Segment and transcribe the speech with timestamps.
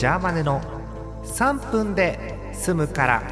[0.00, 0.62] ジャーマネの
[1.24, 3.22] 3分で済むから。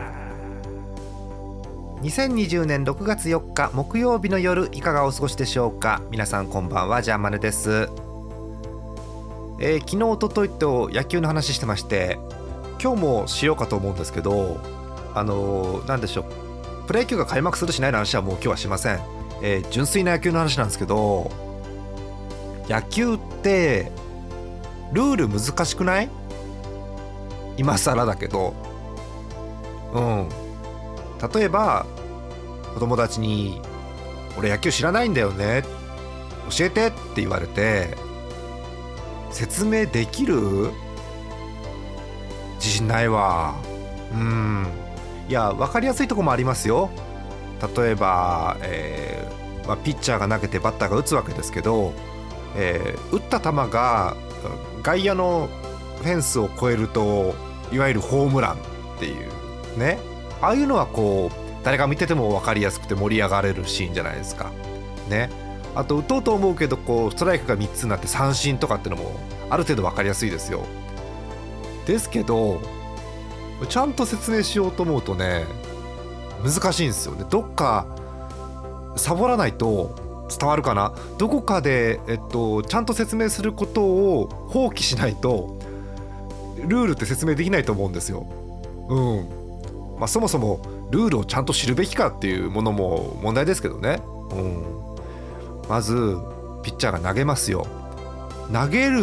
[2.03, 6.03] 2020年6月4日木曜日の夜いかがお過ごしでしょうか？
[6.11, 7.89] 皆さんこんばんはジャーマネです。
[9.59, 12.19] えー、昨日おとといと野球の話してまして
[12.79, 14.61] 今日もしようかと思うんですけど
[15.15, 16.25] あのー、なんでしょう。
[16.87, 19.01] プロ野球が開幕するしないの話はもう今日はしません、
[19.43, 21.31] えー、純粋な野球の話なんですけど
[22.69, 23.91] 野球って
[24.93, 26.11] ルール難しくない？
[27.59, 28.55] 今更だけど
[29.93, 30.29] うん。
[31.35, 31.85] 例えば
[32.73, 33.61] 子供たちに
[34.39, 35.65] 「俺野球知らないんだよね
[36.57, 37.97] 教えて」って言われて
[39.31, 40.71] 説明できる？
[42.57, 43.55] 自信ないわ。
[44.13, 44.67] うん。
[45.29, 46.89] いや分かりやすいとこもありますよ。
[47.77, 51.93] 例えば、えーまあ、ピッチャーが投げてバッターが打つわけですけど、
[52.57, 54.17] えー、打った球が
[54.83, 55.49] 外野の
[56.01, 57.35] フェンスを越えると
[57.73, 58.57] いわゆるホームランっ
[58.99, 59.99] ていうね
[60.41, 64.51] ああいうのはこう誰が見てても分かりやすくて盛り上がれるシーンじゃないですか。
[65.09, 65.31] ね
[65.75, 69.13] あと打とうと思うけどこうストライクが3つになって三振とかっていうのも
[69.51, 70.65] ある程度分かりやすいですよ。
[71.87, 72.61] ですけど
[73.69, 75.45] ちゃんと説明しようと思うとね
[76.45, 77.25] 難しいんですよね。
[77.29, 77.87] どっか
[78.97, 79.95] サボらないと
[80.29, 85.58] 伝わるかなどこかで、えっと、ちゃんと説明することを放棄しないと
[86.67, 88.27] ルールって説明できないと思うんですよ。
[88.89, 89.39] うん
[89.99, 94.01] まあ、そもそもルールをちゃんと知るべきかっていうものも問題ですけどね。
[94.31, 94.65] うん、
[95.69, 96.17] まず
[96.63, 97.67] ピッチャーが投げますよ。
[98.53, 99.03] 投げる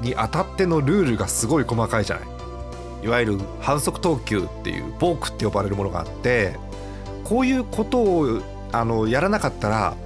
[0.00, 2.28] にあたってのルールがすごい細かいじゃない。
[3.02, 6.54] いわゆる反則投球っていうボークって呼ばれるものがあって
[7.24, 9.96] こういうことをあのやらなかったら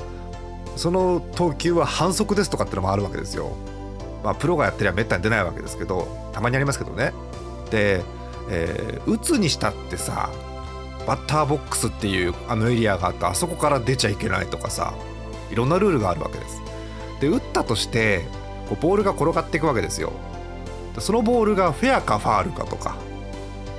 [0.76, 3.52] その投球は反則ですとかってのもあるわけですよ。
[4.24, 7.12] まあ、プロがやってりゃめったに出ないわけですけどたまにありますけどね。
[7.70, 8.02] で、
[8.48, 10.30] えー、打つにしたってさ
[11.06, 14.94] バッターボックスっていうあのエリアがあってあそこから出ちゃいけないとかさ
[15.50, 16.62] いろんなルールがあるわけです。
[17.20, 18.24] で打ったとして
[18.68, 20.12] こうボールが転がっていくわけですよ。
[20.98, 22.96] そのボールがフェアかファールかとか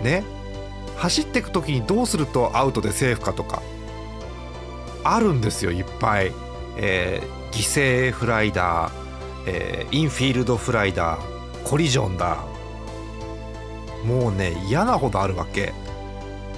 [0.03, 0.23] ね
[0.97, 3.61] 走っていく時にどうするとアウトでセーフかとか
[5.03, 6.31] あるんですよいっぱい。
[6.77, 8.91] えー、犠牲フライだ
[9.45, 11.19] えー、インフィールドフライだ
[11.63, 12.43] コリジョンだ。
[14.05, 15.73] もうね嫌なほどあるわけ。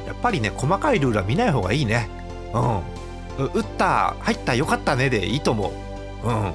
[0.05, 2.09] やっぱりね細かいルールは見ない方がいいね。
[2.53, 2.81] うん。
[3.53, 5.71] 打った入ったよかったねでいいと思
[6.23, 6.27] う。
[6.27, 6.53] うん。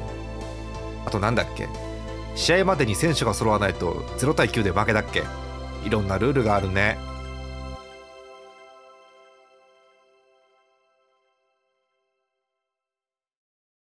[1.06, 1.69] あとなんだっけ。
[2.34, 5.25] 試合までに選手が揃わないと0対9で負けだっけ。
[5.84, 6.98] いろんなルールがあるね。